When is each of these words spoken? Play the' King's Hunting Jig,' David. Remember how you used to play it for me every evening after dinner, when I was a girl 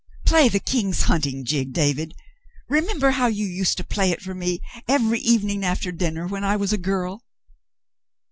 Play 0.25 0.49
the' 0.49 0.59
King's 0.73 1.03
Hunting 1.03 1.45
Jig,' 1.45 1.73
David. 1.73 2.15
Remember 2.67 3.11
how 3.11 3.27
you 3.27 3.45
used 3.45 3.77
to 3.77 3.83
play 3.83 4.09
it 4.09 4.19
for 4.19 4.33
me 4.33 4.59
every 4.87 5.19
evening 5.19 5.63
after 5.63 5.91
dinner, 5.91 6.25
when 6.25 6.43
I 6.43 6.55
was 6.55 6.73
a 6.73 6.77
girl 6.79 7.23